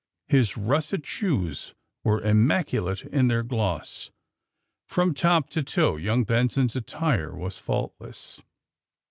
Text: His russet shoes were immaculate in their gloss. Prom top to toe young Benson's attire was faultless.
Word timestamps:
His 0.27 0.57
russet 0.57 1.05
shoes 1.05 1.75
were 2.03 2.23
immaculate 2.23 3.03
in 3.03 3.27
their 3.27 3.43
gloss. 3.43 4.09
Prom 4.87 5.13
top 5.13 5.51
to 5.51 5.61
toe 5.61 5.95
young 5.95 6.23
Benson's 6.23 6.75
attire 6.75 7.35
was 7.35 7.59
faultless. 7.59 8.41